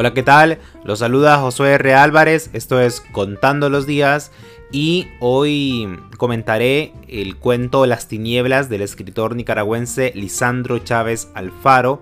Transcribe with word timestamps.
Hola, 0.00 0.14
¿qué 0.14 0.22
tal? 0.22 0.60
Los 0.84 1.00
saluda 1.00 1.38
Josué 1.38 1.72
R. 1.72 1.92
Álvarez, 1.92 2.50
esto 2.52 2.80
es 2.80 3.00
Contando 3.00 3.68
los 3.68 3.84
Días 3.84 4.30
y 4.70 5.08
hoy 5.18 5.88
comentaré 6.18 6.92
el 7.08 7.34
cuento 7.34 7.84
Las 7.84 8.06
Tinieblas 8.06 8.68
del 8.68 8.82
escritor 8.82 9.34
nicaragüense 9.34 10.12
Lisandro 10.14 10.78
Chávez 10.78 11.32
Alfaro. 11.34 12.00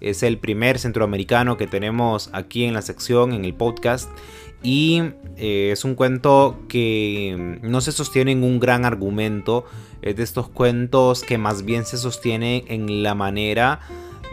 Es 0.00 0.22
el 0.22 0.38
primer 0.38 0.78
centroamericano 0.78 1.58
que 1.58 1.66
tenemos 1.66 2.30
aquí 2.32 2.64
en 2.64 2.72
la 2.72 2.80
sección, 2.80 3.34
en 3.34 3.44
el 3.44 3.52
podcast. 3.52 4.08
Y 4.62 5.02
eh, 5.36 5.68
es 5.72 5.84
un 5.84 5.94
cuento 5.94 6.58
que 6.70 7.58
no 7.60 7.82
se 7.82 7.92
sostiene 7.92 8.32
en 8.32 8.44
un 8.44 8.60
gran 8.60 8.86
argumento. 8.86 9.66
Es 10.00 10.16
de 10.16 10.22
estos 10.22 10.48
cuentos 10.48 11.22
que 11.22 11.36
más 11.36 11.66
bien 11.66 11.84
se 11.84 11.98
sostiene 11.98 12.64
en 12.68 13.02
la 13.02 13.14
manera 13.14 13.80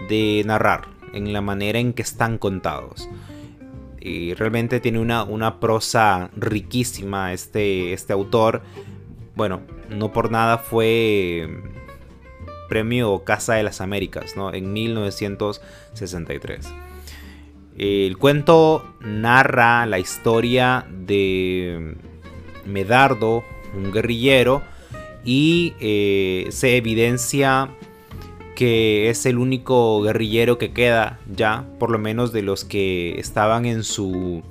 de 0.07 0.41
narrar 0.45 0.92
en 1.13 1.31
la 1.31 1.41
manera 1.41 1.79
en 1.79 1.93
que 1.93 2.01
están 2.01 2.37
contados. 2.37 3.09
Y 3.99 4.33
realmente 4.33 4.79
tiene 4.79 4.99
una, 4.99 5.23
una 5.23 5.59
prosa 5.59 6.29
riquísima 6.35 7.31
este, 7.31 7.93
este 7.93 8.11
autor. 8.11 8.61
Bueno, 9.35 9.61
no 9.89 10.11
por 10.11 10.29
nada 10.31 10.57
fue 10.57 11.47
premio 12.67 13.23
Casa 13.23 13.53
de 13.53 13.63
las 13.63 13.81
Américas, 13.81 14.35
¿no? 14.35 14.53
En 14.53 14.73
1963. 14.73 16.67
El 17.77 18.17
cuento 18.17 18.95
narra 18.99 19.85
la 19.85 19.99
historia 19.99 20.85
de 20.89 21.95
Medardo, 22.65 23.43
un 23.75 23.91
guerrillero, 23.91 24.61
y 25.23 25.73
eh, 25.79 26.47
se 26.49 26.77
evidencia 26.77 27.69
que 28.55 29.09
es 29.09 29.25
el 29.25 29.37
único 29.37 30.01
guerrillero 30.01 30.57
que 30.57 30.71
queda 30.71 31.19
ya, 31.33 31.65
por 31.79 31.89
lo 31.89 31.99
menos 31.99 32.31
de 32.31 32.41
los 32.41 32.65
que 32.65 33.19
estaban 33.19 33.65
en 33.65 33.83
su, 33.83 34.43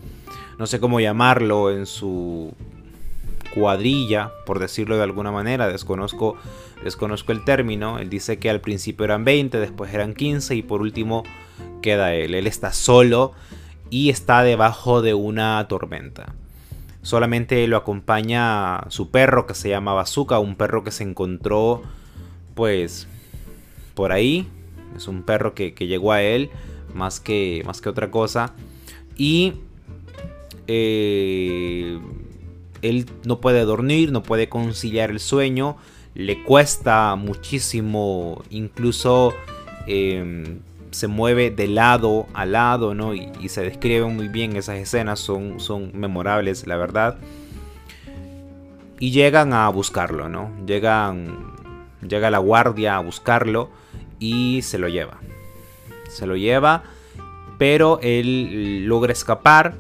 no 0.59 0.67
sé 0.67 0.81
cómo 0.81 1.01
llamarlo, 1.01 1.71
en 1.71 1.87
su 1.87 2.53
cuadrilla, 3.55 4.33
por 4.47 4.59
decirlo 4.59 4.97
de 4.97 5.03
alguna 5.03 5.31
manera, 5.31 5.69
desconozco, 5.69 6.37
desconozco 6.83 7.33
el 7.33 7.45
término, 7.45 7.99
él 7.99 8.11
dice 8.11 8.39
que 8.39 8.51
al 8.51 8.61
principio 8.61 9.05
eran 9.05 9.25
20, 9.25 9.59
después 9.59 9.93
eran 9.93 10.15
15 10.15 10.57
y 10.57 10.63
por 10.63 10.81
último 10.81 11.23
queda 11.83 12.15
él, 12.15 12.35
él 12.35 12.47
está 12.47 12.73
solo 12.73 13.33
y 13.91 14.09
está 14.09 14.43
debajo 14.43 15.03
de 15.03 15.15
una 15.15 15.67
tormenta. 15.69 16.35
Solamente 17.03 17.67
lo 17.67 17.77
acompaña 17.77 18.85
su 18.89 19.11
perro 19.11 19.47
que 19.47 19.55
se 19.55 19.69
llama 19.69 19.93
Bazooka, 19.93 20.39
un 20.39 20.55
perro 20.55 20.85
que 20.85 20.93
se 20.93 21.03
encontró 21.03 21.83
pues 22.55 23.09
por 23.95 24.13
ahí. 24.13 24.47
Es 24.97 25.09
un 25.09 25.23
perro 25.23 25.55
que, 25.55 25.73
llegó 25.73 26.13
a 26.13 26.23
él 26.23 26.51
más 26.95 27.21
que, 27.21 27.63
más 27.67 27.81
que 27.81 27.89
otra 27.89 28.11
cosa. 28.11 28.55
Y 29.17 29.55
eh, 30.67 31.99
él 32.83 33.07
no 33.25 33.41
puede 33.41 33.65
dormir, 33.65 34.13
no 34.13 34.23
puede 34.23 34.49
conciliar 34.49 35.11
el 35.11 35.21
sueño. 35.21 35.77
Le 36.15 36.43
cuesta 36.43 37.15
muchísimo, 37.17 38.43
incluso 38.51 39.33
em, 39.87 40.61
se 40.91 41.09
mueve 41.09 41.51
de 41.51 41.69
lado 41.69 42.27
a 42.35 42.45
lado, 42.45 42.95
¿no? 42.95 43.15
Y, 43.15 43.31
se 43.49 43.63
describen 43.63 44.15
muy 44.15 44.29
bien 44.29 44.57
esas 44.57 44.77
escenas, 44.79 45.21
son, 45.21 45.59
son 45.59 45.91
memorables, 45.95 46.67
la 46.67 46.77
verdad. 46.77 47.19
Y 48.99 49.11
llegan 49.11 49.53
a 49.53 49.69
buscarlo, 49.71 50.29
¿no? 50.29 50.53
Llegan, 50.67 51.52
llega 52.07 52.31
la 52.31 52.39
guardia 52.39 52.97
a 52.97 53.01
buscarlo 53.01 53.71
y 54.19 54.63
se 54.63 54.79
lo 54.79 54.89
lleva. 54.89 55.19
Se 56.09 56.27
lo 56.27 56.37
lleva, 56.37 56.83
pero 57.59 57.99
él 58.03 58.87
logra 58.87 59.13
escapar 59.13 59.75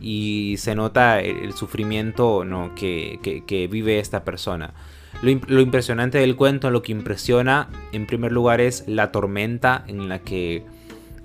y 0.00 0.56
se 0.58 0.74
nota 0.74 1.20
el, 1.20 1.52
sufrimiento 1.52 2.44
¿no? 2.44 2.74
que, 2.74 3.68
vive 3.70 3.98
esta 3.98 4.24
persona. 4.24 4.74
Lo, 5.22 5.60
impresionante 5.60 6.18
del 6.18 6.36
cuento, 6.36 6.70
lo 6.70 6.82
que 6.82 6.92
impresiona 6.92 7.68
en 7.92 8.06
primer 8.06 8.32
lugar 8.32 8.60
es 8.60 8.84
la 8.86 9.12
tormenta 9.12 9.84
en 9.86 10.08
la 10.08 10.18
que, 10.18 10.64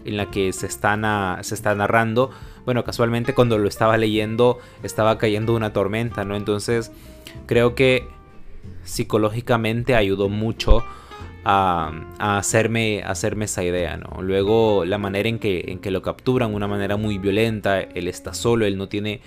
en 0.06 0.18
la 0.18 0.28
que 0.32 0.54
se, 0.54 0.68
está 0.68 1.40
se 1.42 1.56
está 1.56 1.76
narrando. 1.76 2.32
Bueno, 2.66 2.84
casualmente 2.84 3.34
cuando 3.34 3.58
lo 3.58 3.68
estaba 3.68 3.98
leyendo 3.98 4.60
estaba 4.84 5.18
cayendo 5.18 5.54
una 5.54 5.74
tormenta, 5.74 6.24
¿no? 6.24 6.36
Entonces 6.36 6.92
creo 7.48 7.76
que 7.76 8.08
psicológicamente 8.84 9.96
ayudó 9.96 10.30
mucho 10.30 10.84
a, 11.44 11.92
hacerme, 12.20 13.04
hacerme 13.04 13.46
esa 13.46 13.64
idea, 13.64 13.98
¿no? 13.98 14.22
Luego 14.22 14.86
la 14.86 14.98
manera 14.98 15.30
en 15.30 15.40
que, 15.40 15.66
en 15.68 15.80
que 15.80 15.92
lo 15.92 16.02
capturan, 16.02 16.54
una 16.54 16.68
manera 16.68 16.98
muy 16.98 17.18
violenta, 17.18 17.82
él 17.82 18.08
está 18.08 18.34
solo, 18.34 18.66
él 18.66 18.78
no 18.78 18.88
tiene 18.88 19.22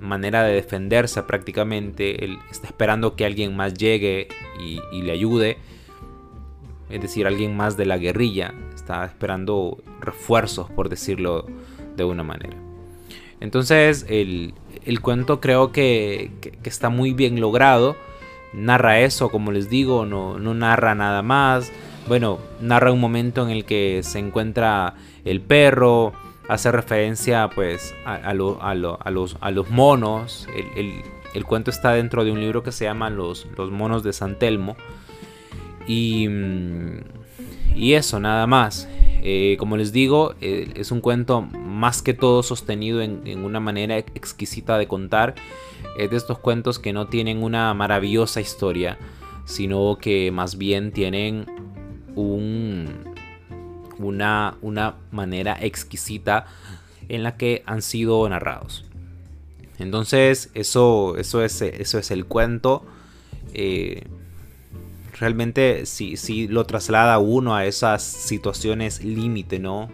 manera 0.00 0.42
de 0.42 0.54
defenderse 0.54 1.22
prácticamente, 1.22 2.24
él 2.24 2.38
está 2.50 2.68
esperando 2.68 3.16
que 3.16 3.24
alguien 3.24 3.56
más 3.56 3.74
llegue 3.74 4.28
y, 4.60 5.02
le 5.02 5.12
ayude, 5.12 5.58
es 6.90 7.00
decir, 7.00 7.26
alguien 7.26 7.56
más 7.56 7.76
de 7.76 7.86
la 7.86 7.98
guerrilla, 7.98 8.54
está 8.74 9.04
esperando 9.04 9.78
refuerzos, 10.00 10.70
por 10.70 10.88
decirlo 10.88 11.46
de 11.96 12.04
una 12.04 12.22
manera. 12.22 12.56
Entonces 13.40 14.06
el, 14.08 14.54
cuento 15.00 15.40
creo 15.40 15.72
que, 15.72 16.30
que 16.40 16.68
está 16.68 16.88
muy 16.88 17.12
bien 17.12 17.40
logrado 17.40 17.96
narra 18.56 19.00
eso, 19.00 19.28
como 19.28 19.52
les 19.52 19.68
digo, 19.68 20.06
no, 20.06 20.38
no 20.38 20.54
narra 20.54 20.94
nada 20.94 21.22
más. 21.22 21.70
Bueno, 22.08 22.38
narra 22.60 22.92
un 22.92 23.00
momento 23.00 23.44
en 23.44 23.50
el 23.50 23.64
que 23.64 24.00
se 24.02 24.18
encuentra 24.18 24.94
el 25.24 25.40
perro, 25.40 26.12
hace 26.48 26.72
referencia 26.72 27.48
pues 27.54 27.94
a, 28.04 28.32
los, 28.34 28.58
a 28.60 28.74
los, 29.50 29.70
monos. 29.70 30.48
El, 30.74 31.44
cuento 31.44 31.70
está 31.70 31.92
dentro 31.92 32.24
de 32.24 32.32
un 32.32 32.40
libro 32.40 32.62
que 32.62 32.72
se 32.72 32.84
llama 32.84 33.10
Los, 33.10 33.46
los 33.56 33.70
monos 33.70 34.02
de 34.02 34.12
San 34.12 34.38
Telmo. 34.38 34.76
Y, 35.86 36.28
mm, 36.28 37.00
y 37.74 37.94
eso, 37.94 38.18
nada 38.20 38.46
más. 38.46 38.88
Eh, 39.22 39.56
como 39.58 39.76
les 39.76 39.92
digo, 39.92 40.34
eh, 40.40 40.72
es 40.76 40.92
un 40.92 41.00
cuento 41.00 41.48
más 41.76 42.02
que 42.02 42.14
todo 42.14 42.42
sostenido 42.42 43.00
en, 43.02 43.44
una 43.44 43.60
manera 43.60 43.98
exquisita 43.98 44.78
de 44.78 44.88
contar. 44.88 45.34
Es 45.96 46.10
de 46.10 46.16
estos 46.16 46.38
cuentos 46.38 46.78
que 46.78 46.92
no 46.92 47.06
tienen 47.06 47.42
una 47.42 47.72
maravillosa 47.74 48.40
historia, 48.40 48.98
sino 49.44 49.98
que 50.00 50.30
más 50.32 50.58
bien 50.58 50.92
tienen 50.92 51.46
un, 52.14 53.14
una, 53.98 54.56
una 54.62 54.96
manera 55.10 55.56
exquisita 55.60 56.46
en 57.08 57.22
la 57.22 57.36
que 57.36 57.62
han 57.66 57.82
sido 57.82 58.28
narrados. 58.28 58.84
Entonces, 59.78 60.50
eso, 60.54 61.16
eso, 61.18 61.44
es, 61.44 61.60
eso 61.62 61.98
es 61.98 62.10
el 62.10 62.24
cuento. 62.24 62.84
Eh, 63.52 64.02
realmente 65.18 65.86
si, 65.86 66.48
lo 66.48 66.64
traslada 66.64 67.18
uno 67.18 67.54
a 67.54 67.66
esas 67.66 68.02
situaciones 68.02 69.04
límite, 69.04 69.58
¿no? 69.58 69.88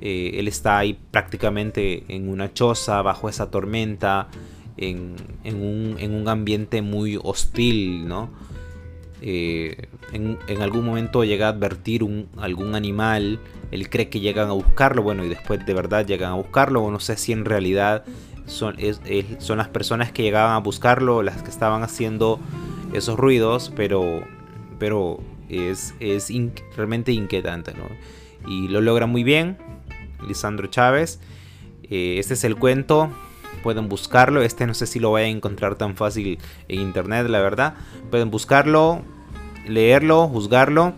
Eh, 0.00 0.32
él 0.34 0.48
está 0.48 0.78
ahí 0.78 0.98
prácticamente 1.10 2.04
en 2.08 2.28
una 2.28 2.52
choza, 2.52 3.02
bajo 3.02 3.28
esa 3.28 3.50
tormenta, 3.50 4.28
en, 4.76 5.16
un, 5.44 6.28
ambiente 6.28 6.80
muy 6.80 7.18
hostil, 7.22 8.08
¿no? 8.08 8.30
Eh, 9.20 9.88
en, 10.12 10.62
algún 10.62 10.86
momento 10.86 11.24
llega 11.24 11.46
a 11.46 11.50
advertir 11.50 12.02
algún 12.38 12.74
animal, 12.74 13.38
él 13.70 13.90
cree 13.90 14.08
que 14.08 14.20
llegan 14.20 14.48
a 14.48 14.52
buscarlo, 14.52 15.02
bueno, 15.02 15.24
y 15.24 15.28
después 15.28 15.64
de 15.66 15.74
verdad 15.74 16.06
llegan 16.06 16.32
a 16.32 16.36
buscarlo, 16.36 16.82
o 16.82 16.90
no 16.90 17.00
sé 17.00 17.16
si 17.18 17.32
en 17.32 17.44
realidad 17.44 18.04
son, 18.46 18.76
las 18.78 19.68
personas 19.68 20.12
que 20.12 20.22
llegaban 20.22 20.54
a 20.54 20.58
buscarlo 20.58 21.22
las 21.22 21.42
que 21.42 21.50
estaban 21.50 21.82
haciendo 21.82 22.40
esos 22.92 23.18
ruidos, 23.18 23.72
pero 23.76 24.24
pero 24.78 25.20
es, 25.50 25.94
es 26.00 26.32
realmente 26.74 27.12
inquietante, 27.12 27.74
¿no? 27.74 27.84
Y 28.50 28.68
lo 28.68 28.80
logra 28.80 29.06
muy 29.06 29.22
bien, 29.22 29.58
Lisandro 30.26 30.68
Chávez. 30.68 31.20
Eh, 31.84 32.16
este 32.18 32.34
es 32.34 32.44
el 32.44 32.56
cuento, 32.56 33.10
pueden 33.62 33.88
buscarlo. 33.88 34.42
Este 34.42 34.66
no 34.66 34.74
sé 34.74 34.86
si 34.86 34.98
lo 34.98 35.12
vayan 35.12 35.28
a 35.28 35.36
encontrar 35.36 35.76
tan 35.76 35.96
fácil 35.96 36.38
en 36.68 36.80
internet, 36.80 37.28
la 37.28 37.40
verdad. 37.40 37.74
Pueden 38.10 38.30
buscarlo, 38.30 39.02
leerlo, 39.66 40.28
juzgarlo 40.28 40.94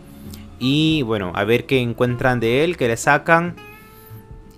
y 0.64 1.02
bueno, 1.02 1.32
a 1.34 1.42
ver 1.42 1.66
qué 1.66 1.80
encuentran 1.80 2.38
de 2.38 2.62
él, 2.62 2.76
qué 2.76 2.86
le 2.86 2.96
sacan. 2.96 3.56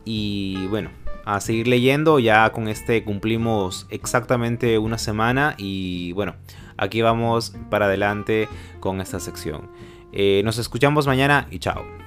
Y 0.04 0.66
bueno, 0.66 0.90
a 1.24 1.40
seguir 1.40 1.66
leyendo. 1.66 2.18
Ya 2.18 2.50
con 2.52 2.68
este 2.68 3.02
cumplimos 3.04 3.86
exactamente 3.88 4.78
una 4.78 4.98
semana 4.98 5.54
y 5.56 6.12
bueno, 6.12 6.34
aquí 6.76 7.00
vamos 7.00 7.54
para 7.70 7.86
adelante 7.86 8.50
con 8.80 9.00
esta 9.00 9.18
sección. 9.18 9.70
Eh, 10.12 10.42
nos 10.44 10.58
escuchamos 10.58 11.06
mañana 11.06 11.48
y 11.50 11.58
chao. 11.58 12.03